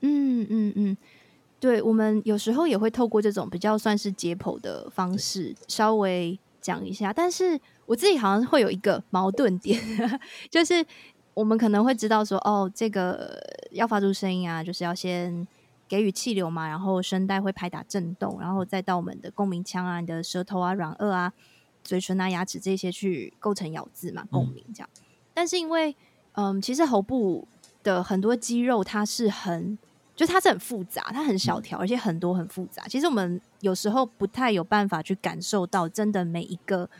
[0.00, 0.96] 嗯嗯嗯，
[1.58, 7.12] 对，我们有时候也会透过这种比较算是解剖的方式，稍微讲一下。
[7.12, 9.80] 但是我自己好像会有一个矛盾点，
[10.50, 10.84] 就是
[11.34, 13.38] 我们可能会知道说，哦，这个
[13.72, 15.46] 要发出声音啊，就是要先。
[15.88, 21.32] 给予气流嘛，然后声带会拍打震动，然后再到我们的共鸣腔啊、你的舌头啊、软腭啊、
[21.84, 24.88] 嘴唇啊、牙齿这些去构成咬字嘛，共鸣这样。
[24.98, 25.94] 嗯、但是因为，
[26.32, 27.46] 嗯，其实喉部
[27.82, 29.78] 的很多肌肉它是很，
[30.16, 32.88] 就它是很复杂，它很小条，嗯、而且很多很复杂。
[32.88, 36.90] 其实我们有时候不太有办法去感受到真的每一个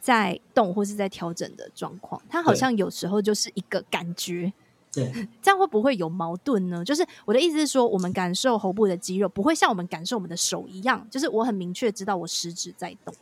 [0.00, 4.52] 在动或是在调整的状况，它好像有时候就是一个感觉。
[4.96, 6.82] 对， 这样会不会有矛盾呢？
[6.82, 13.14] 就是我的意思是说，我们感受喉部的肌肉，不会像我们感受我们的手一样，就是我很明确知道我食指在动。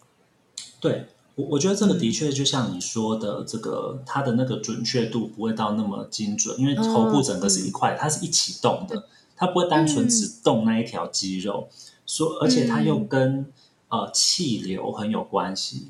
[0.80, 11.68] 对，我我觉得这个的确就像你说的，这个、嗯、它的那个准确度不会到那么精准，因为喉部整个是一块，嗯、它是一起动的，它不会单纯只动那一条肌肉，
[12.06, 13.46] 说、嗯、而且它又跟
[13.88, 15.88] 呃气流很有关系。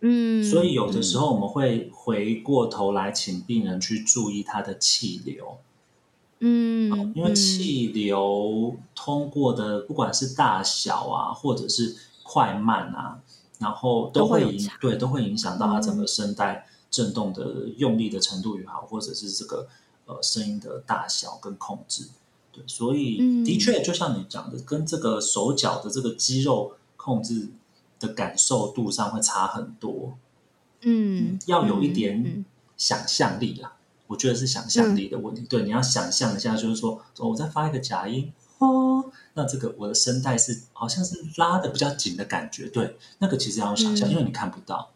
[0.00, 5.56] 嗯，所以有的时候我们会回过头来请病人去注意他的气流，
[6.40, 13.20] 嗯，因为气流通过的不管是大小啊，或者是快慢啊，
[13.58, 19.66] 然后都会影对都会影响到他整个声带震动的用力的程度也好，或者是这个
[20.04, 22.08] 呃声音的大小跟控制，
[22.52, 27.48] 对，所以的确就像你讲的，跟这个手脚的这个肌肉控制。
[27.98, 30.18] 的感受度上会差很多，
[30.82, 32.44] 嗯，要有一点
[32.76, 35.40] 想象力啦，嗯、我觉得是想象力的问题。
[35.42, 44.92] 嗯、对，你要想象一下，就是说，我在发一个假音，哦，那这个我的声带是好像是拉的比较紧的感觉，对，那个其实要用想象，嗯、因为你看不到，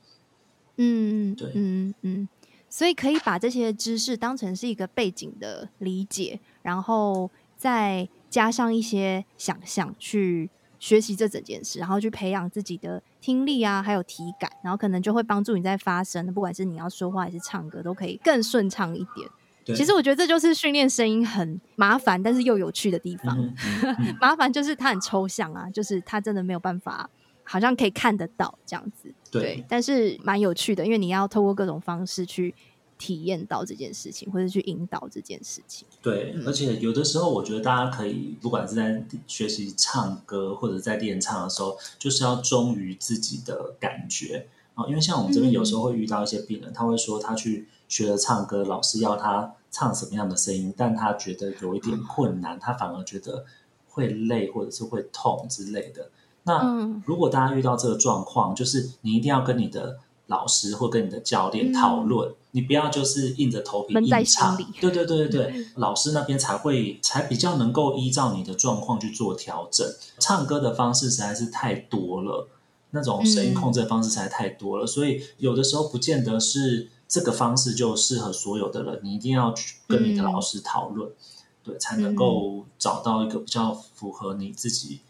[0.77, 2.29] 嗯，对，嗯嗯，
[2.69, 10.51] 所以可以把这些知识当成是一个背景的理解，然后再加上一些想象去。
[10.81, 19.29] 学习这整件事，然后去培养自己的听力啊，还有体感，然后可能就会帮助你在发声，不管是你要说话还是唱歌，都可以更顺畅一点。
[19.77, 23.39] 其实我觉得这就是训练声音很麻烦，但是又有趣的地方。
[23.39, 27.09] 嗯嗯 嗯、麻烦就是它很抽象啊，就是它真的没有办法，
[27.45, 29.15] 好像可以看得到这样子。
[29.31, 32.53] 对，对，但是蛮有趣的，因为你要透过各种方式去
[33.01, 35.89] 体验到这件事情，或者去引导这件事情。
[36.03, 44.87] 对，嗯、而且有的时候，我觉得大家可以，不管是在学习唱歌或者在练唱的时候，就是要忠于自己的感觉啊。
[44.87, 53.47] 因为像我们这边有时候会遇到一些病人，嗯、他会说他去学了唱歌，老师要他唱什么样的声音，但他觉得有一点困难，嗯、他反而觉得
[53.89, 56.11] 会累或者是会痛之类的。
[56.43, 64.57] 那如果大家遇到这个状况，就是你一定要跟你的老师或跟你的教练讨论，嗯、你不要就是硬着头皮硬唱。
[64.81, 69.87] 对对对对对，嗯、老师那边才会才比较能够依照你的状况去做调整。
[70.19, 72.49] 唱歌的方式实在是太多了，
[72.91, 79.01] 那种声音控制的方式实在太多了，嗯、所以有的时候不见得是这个方式就适合所有的人。
[79.03, 81.15] 你一定要去跟你的老师讨论，嗯、
[81.63, 85.01] 对，才能够找到一个比较符合你自己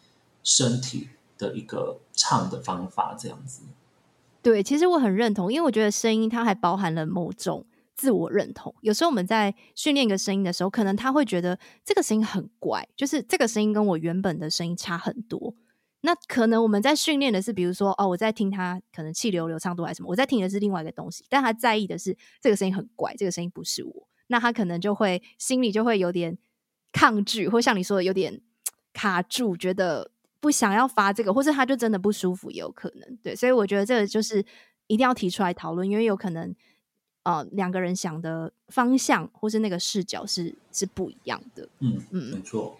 [0.44, 3.62] 身体的一个唱的方法，这样子。
[4.42, 8.74] 对，其实我很认同，因为我觉得声音它还包含了某种自我认同。
[8.80, 15.54] 有时候我们在训练一个声音的时候，可能他会觉得这个声音很怪，就是这个声音跟我原本的声音差很多。
[16.00, 24.08] 那可能我们在训练的是，比如说哦，我在听他可能气流流畅度还是什么，我在听的是另外一个东西，但他在意的是这个声音很怪，这个声音不是我。
[24.28, 26.38] 那他可能就会心里就会有点
[26.92, 28.40] 抗拒，或像你说的有点
[28.94, 30.12] 卡住，觉得。
[30.40, 33.18] 不想要发这个，或是他就真的不舒服，也有可能。
[33.22, 34.44] 对，所以我觉得这个就是
[34.86, 36.54] 一定要提出来讨论，因为有可能
[37.24, 41.68] 呃两个人想的方向或是那个视角是是不一样的。
[41.80, 42.78] 嗯嗯，没错。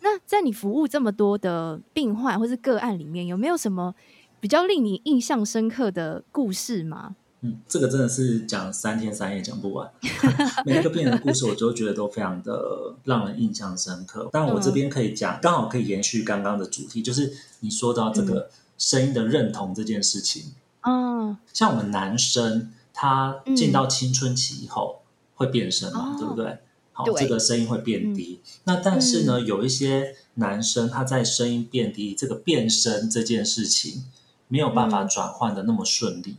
[0.00, 3.94] 那在你服务这么多的病患或是个案里面，有没有什么
[4.40, 7.16] 比较令你印象深刻的故事吗？
[7.42, 9.90] 嗯，这个真的是讲三天三夜讲不完。
[10.64, 14.28] 每一个病人的故事，我都觉得都非常的让人印象深刻。
[14.32, 20.52] 但我这边可以讲，刚好可以延续刚刚的主题，就是你说到这个声音的认同这件事情。
[20.80, 25.02] 嗯，像我们男生，他进到青春期以后
[25.34, 26.58] 会变声嘛，对不对？
[26.92, 28.40] 好，这个声音会变低。
[28.64, 34.04] 那但是呢，有一些男生他在声音变低，这个变声这件事情
[34.48, 36.36] 没有办法转换的那么顺利。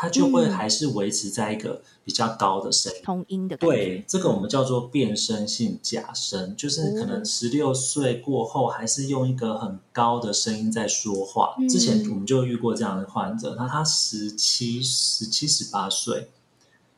[0.00, 3.56] 它就会还是维持在一个比较高的声音，同音的。
[3.56, 11.56] 对，这个我们叫做变声性假声，就是可能十六岁过后还是用一个很高的声音在说话。
[11.58, 16.30] 嗯、之前我们就遇过这样的患者，那他十七、十七、十八岁，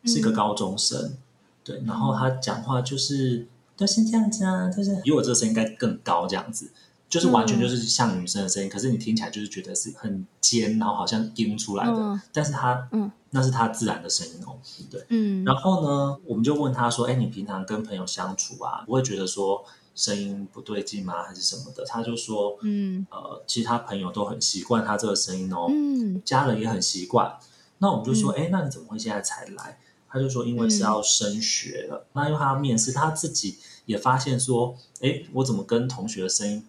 [0.05, 1.19] 是一个高中生，嗯、
[1.65, 3.47] 对，然后他讲话就是
[3.79, 6.71] 都是这样子啊，就是比我这个声音应该更高这样子。
[7.11, 11.93] 就是完全就是像女生的声音，嗯、可是你听起来就是觉得是很尖，然后好像音出来的。
[11.93, 14.57] 嗯、但是他，嗯，那是他自然的声音哦，
[14.89, 15.45] 对，嗯。
[15.45, 19.65] 然后呢，我们就问他说：“哎，你平常跟朋友相处啊，不会觉得说
[19.97, 21.25] 声音不对劲吗？
[21.25, 27.37] 还是什么的？”他就说：“嗯，呃，其他朋友都很习惯他这个声音哦，嗯，家人也很习惯。”
[27.79, 36.65] 那我们就说：“哎、嗯，那你怎么会现在才来？”他就说：“因为是要升学了，嗯、那因为他要面试，他自己也发现说：‘哎，我怎么跟同学的声音？’”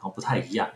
[0.00, 0.70] 哦，不太一样，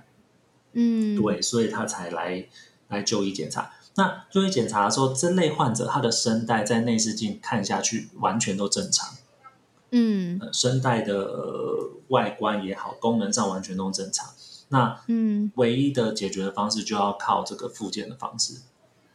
[0.72, 2.46] 嗯，对，所以他才来
[2.88, 3.72] 来就医检查。
[3.96, 9.14] 那就医检查的时候，这类患者他的声带在内视镜看下去完全都正常，
[9.92, 14.30] 嗯，呃、声带的、呃、外观也好，功能上完全都正常。
[14.68, 18.62] 那嗯，唯一的解决的方式就要靠这个复健的方式，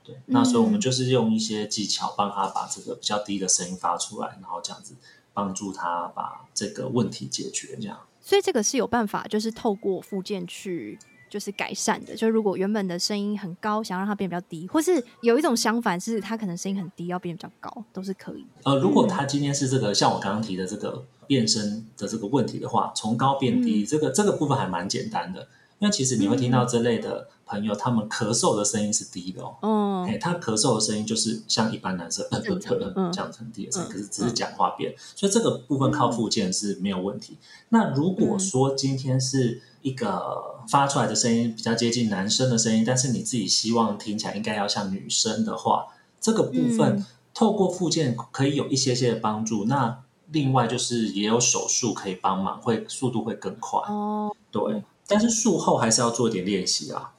[0.06, 0.22] 对。
[0.28, 4.96] 那所以我们就是用一些技巧帮他把这个比较低的声音发出来，然后这样子
[5.34, 8.00] 帮助他把这个问题解决，这样。
[8.22, 10.98] 所以这个是有办法，就是透过附件去
[11.30, 12.16] 就是改善的。
[12.16, 18.46] 就如果原本的声音很高，想让它变比较低，或是有一种相反，是它可能声音很低，要变比较高，都是可以。
[18.64, 25.48] 呃，如果他今天是这个，嗯、像我刚刚提的这个变声的这个问题的话，从高变低，嗯、这个这个部分还蛮简单的。
[25.80, 29.56] 因为其实你会听到这类的朋友，嗯、他们咳嗽的声音是低的哦。
[29.62, 37.34] 嗯，哎，他咳嗽的声音就是像一般男生嗯嗯嗯这样很低的声音，嗯、可是只是讲话变，嗯、所以这个部分靠附件是没有问题。
[37.34, 45.88] 嗯、那如果说今天是一个发出来的声音比较接近男生的声音，但是你自己希望听起来应该要像女生的话，
[46.20, 49.64] 这个部分、嗯、透过附件可以有一些些的帮助。
[49.64, 53.80] 那另外就是也有手术可以帮忙，会速度会更快。
[53.88, 54.84] 哦，对。
[55.10, 57.16] 但是术后还是要做一点练习啊。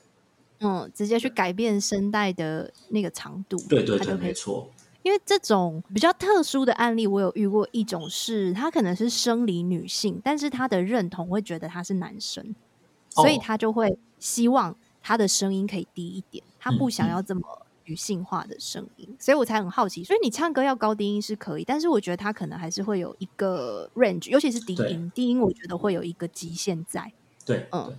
[0.60, 3.56] 嗯，直接去改变声带的那个长度。
[3.68, 4.70] 对对对，没错。
[5.02, 12.54] 因为这种比较特殊的案例，我有遇过一种是，她可能是生理女性，但是她的认同会觉得她是男生，
[13.14, 17.40] 哦、所以她就会希望她的声音可以低一点，她不想要这么
[17.86, 20.04] 女性化的声音，嗯嗯、所以我才很好奇。
[20.04, 27.10] 所以你唱歌要高低音是可以，但是我觉得她可能还是会有一个 range，尤其是低音，低音我觉得会有一个极限在。
[27.50, 27.92] 对，嗯，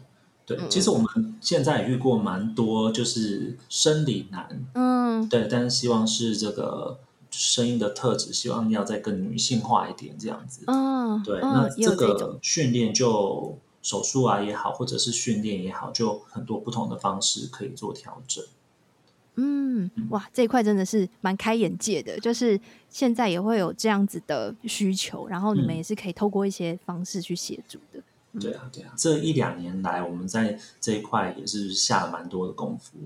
[0.46, 7.00] 对，其实我们现在也遇过蛮多，就是生理男，嗯，对，但是希望是这个
[7.30, 10.64] 声音的特质，希望要再更女性化一点，这样子。
[10.68, 18.44] 嗯，对，嗯、那这个训练就手术啊也好，或者是训练也好，就很多不同的方式可以做调整。
[19.36, 28.04] 嗯，哇，这一块真的是蛮开眼界的，就是现在也会有这样子的需求，然后你们也是可以透过一些方式去协助的。
[28.34, 32.98] 嗯、对啊，对啊，这一两年来，我们在这一块也是下了蛮多的功夫。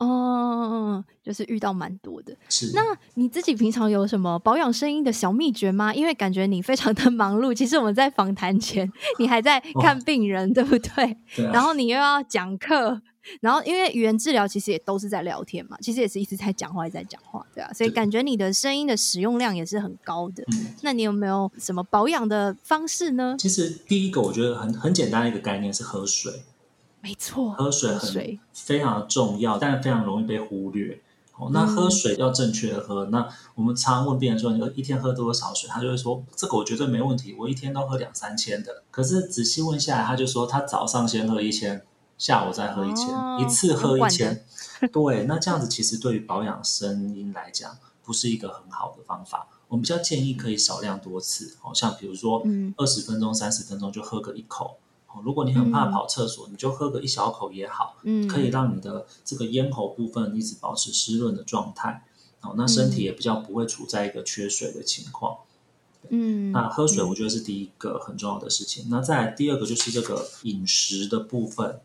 [0.00, 2.36] 哦，就是遇到蛮多的。
[2.48, 2.82] 是，那
[3.14, 5.94] 你自己平常有什么保养声音的小秘诀吗？
[5.94, 7.52] 因为感觉你非常的忙碌。
[7.54, 11.16] 其实我们在访谈前，你还在看病人，对不对？
[11.36, 11.52] 对啊。
[11.52, 13.00] 然后你又要讲课。
[13.42, 20.42] 然后，因为语言治疗其实也都是在聊天嘛，其实也是一直在讲话，一直在讲话，对啊，所以感觉你的声音的使用量也是很高的。
[20.80, 23.36] 那你有没有什么保养的方式呢？
[23.38, 26.32] 其实第一个我觉得很很简单的一个概念是喝水，
[27.00, 31.00] 没错，喝水很非常的重要，但非常容易被忽略。
[31.36, 33.06] 哦，那喝水要正确的喝。
[33.06, 35.68] 那我们常问病人说，你一天喝多少水？
[35.68, 38.82] 他就会说，这个我绝对没问题，我一天都喝两三千的。
[38.90, 41.84] 可是仔细问下来，他就说他早上先喝一千。
[42.18, 44.44] 下午再喝一千，哦，一次喝一千，
[44.92, 49.48] 对，那这样子其实对于保养声音来讲，不是一个很好的方法。
[49.68, 52.42] 我们比较建议可以少量多次，好像比如说
[52.76, 54.76] 二十分钟、三十分钟就喝个一口。
[55.24, 62.04] 如果你很怕跑厕所，嗯，你就喝个一小口也好，嗯，可以让你的这个咽喉部分一直保持湿润的状态。
[62.42, 65.38] 哦，那身体也比较不会处在一个缺水的情况。
[66.08, 68.86] 嗯，那喝水我觉得是第一个很重要的事情。
[68.88, 71.80] 那再来第二个就是这个饮食的部分。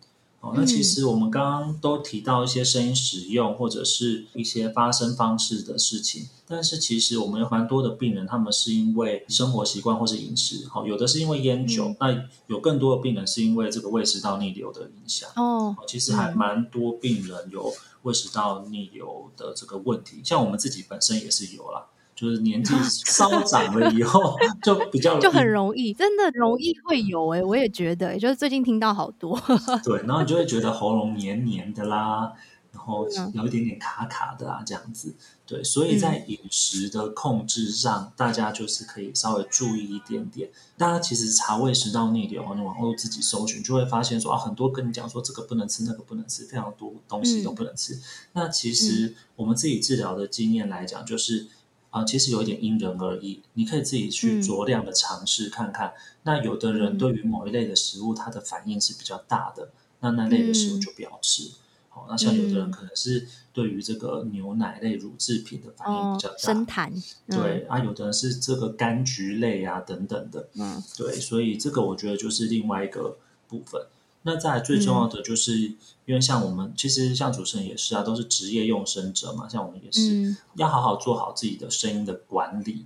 [0.54, 15.30] 那其实我们刚刚都提到一些声音使用或者是一些发声方式的事情，但是其实我们有蛮多的病人，他们是因为生活习惯或是饮食，好，有的是因为烟酒，嗯、那有更多的病人是因为这个胃食道逆流的影响。
[15.36, 17.74] 哦，其实还蛮多病人有
[18.04, 21.88] 胃食道逆流的这个问题，像我们自己本身也是有啦。
[22.16, 29.38] 就是年纪 稍长了以后， 就比较就很容易，真的容易会有哎、欸，我也觉得、欸，就是最近听到好多，
[29.84, 32.32] 对，然后你就会觉得喉咙黏黏的啦，
[32.72, 35.14] 然后有一点点卡卡的啊，这样子，
[35.46, 40.50] 对，所以在饮食的控制上，嗯、大家就是可以稍微注意一点点。
[40.78, 47.96] 大家其实查胃食道逆流，你往后自己搜寻，就会发现说啊，很多跟你讲说这个不能吃，那个不能吃，非常多东西都不能吃。
[47.96, 48.02] 嗯、
[48.34, 51.48] 那其实我们自己治疗的经验来讲，就是。
[51.96, 55.88] 啊，其实有一点因人而异，你可以自己去酌量的尝试看看。
[55.88, 55.94] 嗯、
[56.24, 59.70] 那有的人对于某一类的食物，他的反应是比较大的，
[60.02, 61.52] 那那类的食物就不要吃。
[61.88, 66.92] 好、嗯，那像有的人可能是对于这个牛奶类乳制品的反应比较大，生痰。
[67.30, 70.50] 对、嗯、啊，有的人是这个柑橘类啊等等的。
[70.56, 73.16] 嗯，对，所以这个我觉得就是另外一个
[73.48, 73.82] 部分。
[74.28, 82.84] 那再来最重要的就是，嗯、因为像我们其实像主持人也是啊，都是职业用声者嘛，像我们也是、嗯、要好好做好自己的声音的管理。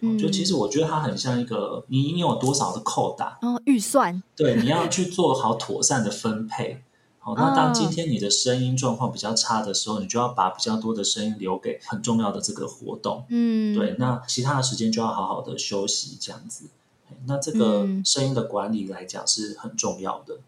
[0.00, 6.82] 嗯，就其实我觉得它很像一个，你你有多少的扣打哦，预算，对，你要去做好妥善的分配。
[7.18, 13.24] 好，那当今天你的声音状况比较差的时候，你就要把比较多的声音留给很重要的这个活动。
[13.30, 16.66] 嗯，对，那其他的时间就要好好的休息，这样子。
[17.24, 20.34] 那这个声音的管理来讲是很重要的。
[20.34, 20.40] 嗯，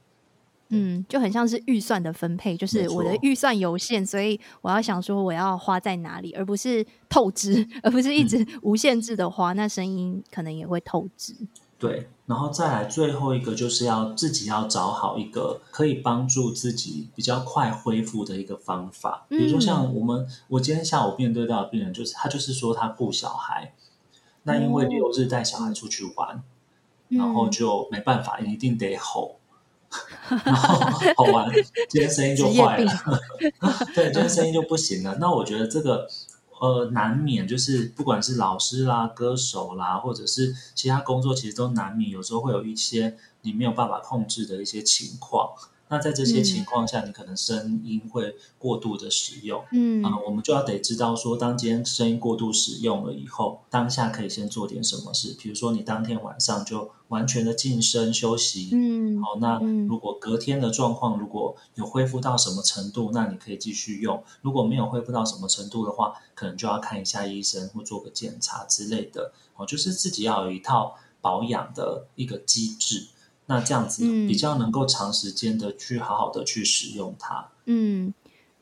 [1.08, 11.34] 就很像是预算的分配，就是我的预算有限，所以我要想说我要花在哪里，而不是透支，而不是一直 无限制的花，嗯、那声音可能也会透支。
[11.78, 19.24] 对，然后再来最后一个，就是要自己要找好一个可以帮助自己比较快恢复的一个方法。
[19.28, 23.72] 比如说像我们，我今天下午面对到的病人，就是他就是说他顾小孩，
[24.42, 26.42] 那因为六日带小孩出去玩，
[27.08, 29.37] 嗯、然后就没办法，一定得吼。
[30.44, 30.78] 然 后
[31.16, 31.50] 好玩，
[31.88, 32.92] 今天声音就坏了。
[33.94, 35.16] 对，今天声音就不行了。
[35.18, 36.06] 那我觉得这个
[36.60, 45.50] 呃，难免就是不管是老师啦、歌手啦，或者是其他工作，其实都难免有时候会有一些你没有办法控制的一些情况。
[45.90, 50.04] 那在这些情况下，嗯、你可能声音会过度的使用，嗯。
[50.04, 59.58] 啊、呃，我们就要得知道说，当今天声音过度使用了以后，当下可以先做点什么事，比如说你当天晚上就完全的静身休息，嗯，好，那
[59.88, 73.06] 如果隔天的状况如果有恢复到什么程度，那你可以继续用；如果没有恢复到什么程度的话，可能就要看一下医生或做个检查之类的，哦，就是自己要有一套保养的一个机制。
[73.48, 77.48] 那这样子比较能够长时间的去好好的去使用它。
[77.64, 78.12] 嗯，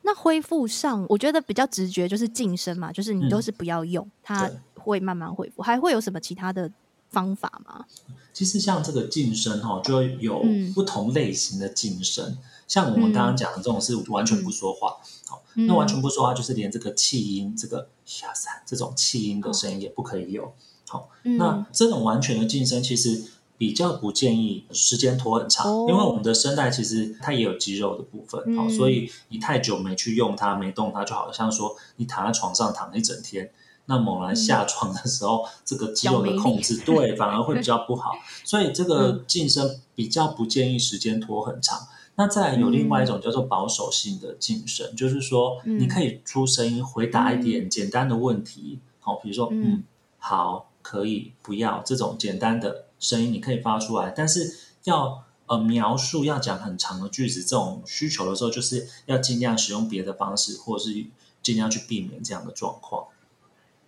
[0.03, 5.61] 那恢复上，我觉得比较直觉就是静声嘛，就是你都是不要用，嗯、它会慢慢恢复。
[5.61, 6.70] 还会有什么其他的
[7.11, 7.84] 方法吗？
[8.32, 12.24] 其实像这个晋声哈，就有不同类型的晋声。
[12.30, 20.53] 嗯、像我们刚刚讲的这种是完全不说话，好、嗯，那完全不说话就是连这个气音，这个下三这种气音的声音也不可以有。
[20.87, 23.24] 好，嗯、那这种完全的晋声其实
[23.59, 33.51] 比较不建议时间拖很长，哦、因为我们的声带其实它也有肌肉的部分，好、嗯，所以你太久没去用它，没动它，就好像说你躺在床上躺了一整天。
[33.89, 41.79] 那猛然下床的时候，嗯、这个肌肉的控制对反而会比较不好， 所以这个晋声比较不建议时间拖很长。
[41.79, 41.87] 嗯、
[42.17, 49.85] 那再来有另外一种叫做保守性的晋声，嗯、就是说你可以出声音回答一点简单的问题，好、嗯，比如说嗯，嗯，
[50.19, 54.53] 好，可以，不要这种简单的声音你可以发出来，但是
[54.83, 61.07] 要呃描述要讲很长的句子这种需求的时候，就是要尽量使用别的方式，或者是
[61.41, 63.07] 尽量去避免这样的状况。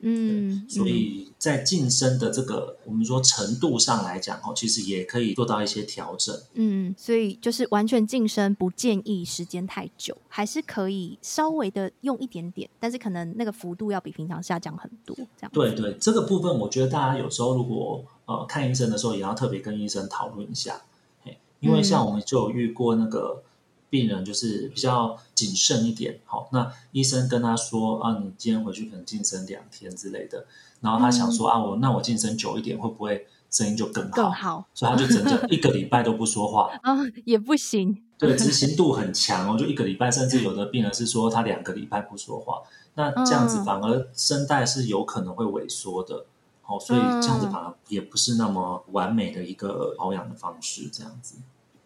[0.01, 6.35] 嗯，所以在晋升的这个我们说程度上来讲哦，其实也可以做到一些调整。
[6.55, 15.17] 嗯，所以就是完全晋升不建议时间太久，还是可以稍微的用一点点，但是可能那个幅度要比平常下降很多。
[15.17, 15.51] 这样。
[15.53, 20.83] 对对，这个部分我觉得大家有时候如果呃看医生的时候，也要特别跟医生讨论一下。
[21.25, 23.43] 嘿，因为像我们就有遇过那个。
[23.91, 30.47] 病人就是比较谨慎一点，好，那医生跟他说啊，你今天回去可能晋声两天之类的，
[30.81, 34.17] 然后他想说、嗯、啊，我那我晋声久一点会不会声音就更好？
[34.17, 38.03] 更好，所以他就整整一个礼拜都不说话啊， 也不行。
[38.19, 42.61] 对，执行度很强哦，就一个礼拜，甚至有的病人是说他两个礼拜不说话，
[42.95, 46.27] 那这样子反而声带是有可能会萎缩的，
[46.63, 51.37] 好，所以这样子反而也不是那么完美的一个保养的方式，这样子。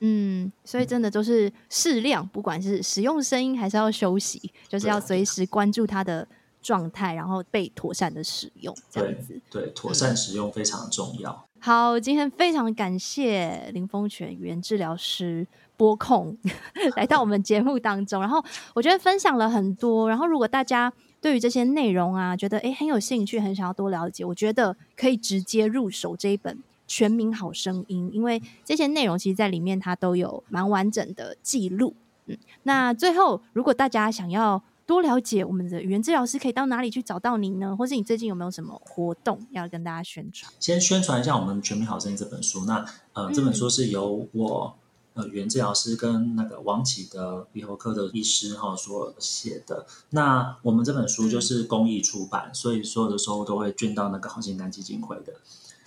[0.04, 6.26] 嗯，所以真的都是适量，不管是使用声音还是要休息，就是要随时关注它的
[6.60, 9.40] 状态，然后被妥善的使用，这样子。
[9.48, 11.30] 对，对，妥善使用非常重要。
[11.30, 15.46] 嗯、好，今天非常感谢林峰泉语言治疗师
[15.76, 16.36] 播控
[16.96, 18.44] 来到我们节目当中，然后
[18.74, 26.58] 我觉得分享了很多，然后如果大家对于这些内容啊，觉得诶很有兴趣，很想要多了解，我觉得可以直接入手这一本。
[26.92, 31.94] 全民好声音，因为这些内容其实在里面它都有蛮完整的记录。
[32.26, 37.74] 嗯，那最后如果大家想要多了解我们的语言治疗师，可以到哪里去找到您呢？
[37.74, 40.52] 或是你最近有没有什么活动要跟大家宣传？
[40.60, 42.66] 先宣传一下我们《全民好声音》这本书。
[42.66, 42.84] 那
[43.14, 44.76] 呃，这本书是由我
[45.14, 49.86] 呃语言治疗师跟那个王启的鼻喉科的医师哈所写的。
[50.10, 55.32] 那我们这本书就是公益出版，嗯、所以所有的收入都会捐到那个好心肝基金会的。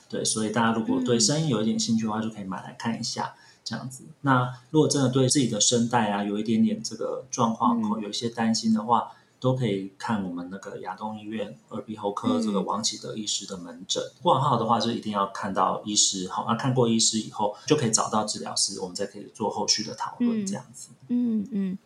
[0.09, 3.33] 对，所以大家如果对声音有一点兴趣的话，就可以买来看一下，
[3.63, 4.05] 这样子。
[4.21, 14.01] 那如果真的对自己的声带啊有一点点这个状况，有一些担心的话，都可以看我们那个亚东医院耳鼻喉科这个王启德医师的门诊。
[14.21, 20.89] 挂号的话，就一定要看到医师，好，那看过医师以后，就可以找到治疗师，我们再可以做后续的讨论，这样子。
[21.09, 21.77] 嗯嗯。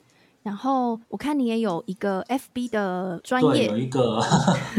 [0.41, 4.21] 然后我看你也有一个 FB 的专业，对，有一个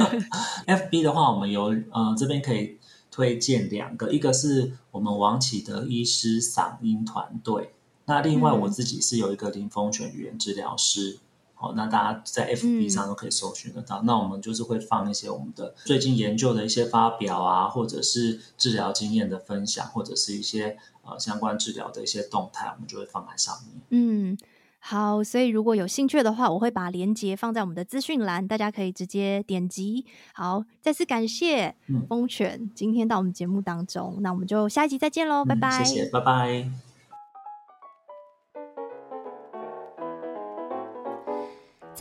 [0.66, 2.79] FB 的话，我们有呃这边可以。
[3.10, 7.74] 推荐两个，一个是我们王启德医师嗓音团队，
[8.06, 11.18] 那另外我自己是有一个林丰全语言治疗师，
[11.54, 13.98] 好、嗯，那大家在 FB 上都可以搜寻得到。
[13.98, 23.82] 嗯、那我们就是会放一些我们的最近研究的一些发表啊，或者是治疗经验的分享，或者是一些呃相关治疗的一些动态，我们就会放在上面。
[23.90, 24.38] 嗯。
[24.82, 30.06] 好，所以如果有兴趣的话，我会把链接放在我们的资讯栏，大家可以直接点击。
[30.32, 31.76] 好，再次感谢
[32.08, 35.84] 丰全、嗯、今天到我们节目当中，那我们就下一集再见喽，嗯、拜拜。
[35.84, 36.89] 谢谢，拜拜。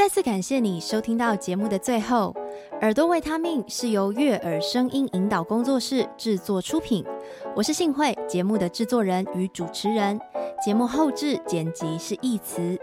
[0.10, 2.36] 次感谢你收听到节目的最后，
[2.82, 7.06] 耳朵维他命是由悦耳声音引导工作室制作出品，
[7.56, 10.20] 我是幸慧，节目的制作人与主持人。
[10.66, 12.76] 节目后制剪辑是义词。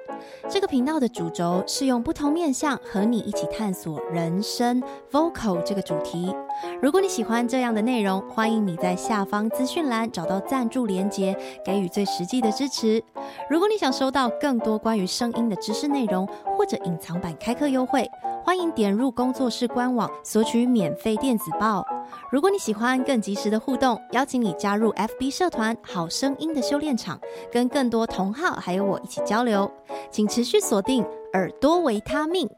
[0.49, 6.33] 这个频道的主轴是用不同面向和你一起探索人生 vocal 这个主题。
[6.81, 13.03] 如果你喜欢这样的内容，欢迎你在下方资讯栏找到赞助连结，给予最实际的支持。
[13.51, 16.27] 如果你想收到更多关于声音的知识内容，
[16.57, 18.09] 或者隐藏版开课优惠，
[18.45, 21.85] 欢迎点入工作室官网索取免费电子报。
[22.31, 27.19] 如果你喜欢更及时的互动，邀请你加入 FB 社团“好声音的修炼场”，
[27.51, 29.71] 跟更多同好还有我一起交流。
[30.11, 32.49] 请持续锁定耳朵维他命。